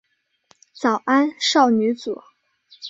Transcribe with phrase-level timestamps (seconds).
[0.73, 2.23] 早安少女组。